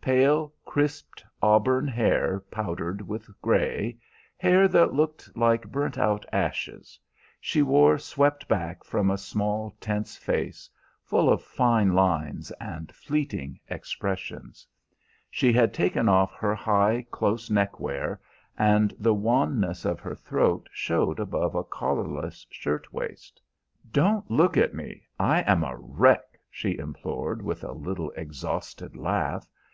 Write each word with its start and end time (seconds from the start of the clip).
Pale, 0.00 0.48
crisped 0.64 1.22
auburn 1.42 1.86
hair 1.86 2.40
powdered 2.50 3.06
with 3.06 3.28
gray, 3.42 3.98
hair 4.38 4.66
that 4.66 4.94
looked 4.94 5.28
like 5.36 5.70
burnt 5.70 5.98
out 5.98 6.24
ashes, 6.32 6.98
she 7.38 7.60
wore 7.60 7.98
swept 7.98 8.48
back 8.48 8.82
from 8.82 9.10
a 9.10 9.18
small, 9.18 9.76
tense 9.82 10.16
face, 10.16 10.70
full 11.02 11.28
of 11.28 11.42
fine 11.42 11.92
lines 11.92 12.50
and 12.52 12.94
fleeting 12.94 13.60
expressions. 13.68 14.66
She 15.30 15.52
had 15.52 15.74
taken 15.74 16.08
off 16.08 16.32
her 16.32 16.54
high, 16.54 17.06
close 17.10 17.50
neckwear, 17.50 18.18
and 18.56 18.94
the 18.98 19.12
wanness 19.14 19.84
of 19.84 20.00
her 20.00 20.14
throat 20.14 20.66
showed 20.72 21.20
above 21.20 21.54
a 21.54 21.62
collarless 21.62 22.46
shirt 22.48 22.90
waist. 22.90 23.38
"Don't 23.92 24.30
look 24.30 24.56
at 24.56 24.72
me; 24.72 25.02
I 25.20 25.42
am 25.42 25.62
a 25.62 25.76
wreck!" 25.76 26.40
she 26.50 26.78
implored, 26.78 27.42
with 27.42 27.62
a 27.62 27.72
little 27.72 28.10
exhausted 28.12 28.96
laugh. 28.96 29.46